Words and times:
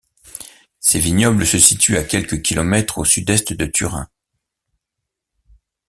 Ces 0.79 0.99
vignobles 0.99 1.45
se 1.45 1.59
situent 1.59 1.95
à 1.99 2.03
quelques 2.03 2.41
kilomètres 2.41 2.97
au 2.97 3.05
sud-est 3.05 3.53
de 3.53 3.67
Turin. 3.67 4.09